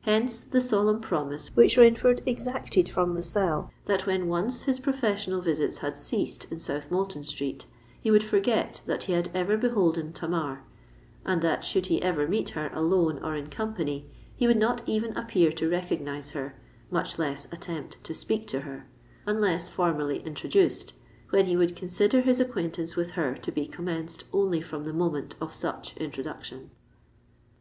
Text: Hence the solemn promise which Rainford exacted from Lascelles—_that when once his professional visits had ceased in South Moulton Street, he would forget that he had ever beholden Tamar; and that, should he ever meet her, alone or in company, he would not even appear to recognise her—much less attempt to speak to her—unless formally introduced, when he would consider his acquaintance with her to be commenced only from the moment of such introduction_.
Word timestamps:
Hence 0.00 0.40
the 0.40 0.60
solemn 0.60 1.00
promise 1.00 1.54
which 1.54 1.76
Rainford 1.76 2.20
exacted 2.26 2.88
from 2.88 3.14
Lascelles—_that 3.14 4.06
when 4.06 4.26
once 4.26 4.62
his 4.62 4.80
professional 4.80 5.40
visits 5.40 5.78
had 5.78 5.96
ceased 5.96 6.48
in 6.50 6.58
South 6.58 6.90
Moulton 6.90 7.22
Street, 7.22 7.66
he 8.00 8.10
would 8.10 8.24
forget 8.24 8.82
that 8.86 9.04
he 9.04 9.12
had 9.12 9.30
ever 9.32 9.56
beholden 9.56 10.12
Tamar; 10.12 10.64
and 11.24 11.42
that, 11.42 11.62
should 11.62 11.86
he 11.86 12.02
ever 12.02 12.26
meet 12.26 12.48
her, 12.48 12.72
alone 12.74 13.20
or 13.22 13.36
in 13.36 13.46
company, 13.46 14.10
he 14.34 14.48
would 14.48 14.56
not 14.56 14.82
even 14.88 15.16
appear 15.16 15.52
to 15.52 15.70
recognise 15.70 16.30
her—much 16.32 17.16
less 17.16 17.44
attempt 17.52 18.02
to 18.02 18.14
speak 18.14 18.48
to 18.48 18.62
her—unless 18.62 19.68
formally 19.68 20.18
introduced, 20.24 20.92
when 21.30 21.46
he 21.46 21.56
would 21.56 21.76
consider 21.76 22.22
his 22.22 22.40
acquaintance 22.40 22.96
with 22.96 23.10
her 23.12 23.36
to 23.36 23.52
be 23.52 23.68
commenced 23.68 24.24
only 24.32 24.60
from 24.60 24.84
the 24.86 24.92
moment 24.92 25.36
of 25.40 25.54
such 25.54 25.94
introduction_. 25.98 26.70